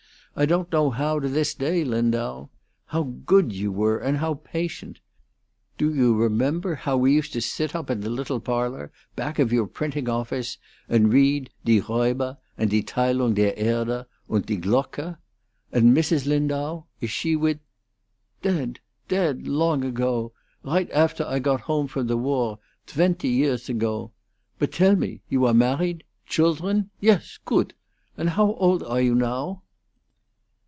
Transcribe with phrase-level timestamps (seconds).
[0.33, 2.47] I don't know how to this day, Lindau.
[2.85, 5.01] How good you were, and how patient!
[5.77, 9.51] Do you remember how we used to sit up in the little parlor back of
[9.51, 15.17] your printing office, and read Die Rauber and Die Theilung der Erde and Die Glocke?
[15.73, 16.25] And Mrs.
[16.25, 16.85] Lindau?
[17.01, 17.59] Is she with"
[18.41, 18.79] "Deadt
[19.09, 20.31] deadt long ago.
[20.63, 22.57] Right after I got home from the war
[22.87, 24.13] tventy years ago.
[24.59, 26.05] But tell me, you are married?
[26.25, 26.89] Children?
[27.01, 27.37] Yes!
[27.43, 27.73] Goodt!
[28.15, 29.63] And how oldt are you now?"